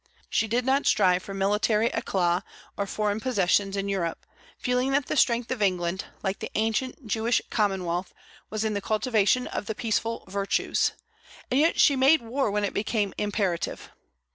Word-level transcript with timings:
She 0.31 0.47
did 0.47 0.65
not 0.65 0.87
strive 0.87 1.21
for 1.21 1.35
military 1.35 1.91
éclat 1.91 2.41
or 2.75 2.87
foreign 2.87 3.19
possessions 3.19 3.77
in 3.77 3.87
Europe, 3.87 4.25
feeling 4.57 4.91
that 4.93 5.05
the 5.05 5.15
strength 5.15 5.51
of 5.51 5.61
England, 5.61 6.05
like 6.23 6.39
the 6.39 6.49
ancient 6.55 7.05
Jewish 7.05 7.39
commonwealth, 7.51 8.11
was 8.49 8.65
in 8.65 8.73
the 8.73 8.81
cultivation 8.81 9.45
of 9.45 9.67
the 9.67 9.75
peaceful 9.75 10.23
virtues; 10.27 10.93
and 11.51 11.59
yet 11.59 11.79
she 11.79 11.95
made 11.95 12.23
war 12.23 12.49
when 12.49 12.63
it 12.63 12.73
became 12.73 13.13
imperative. 13.19 13.91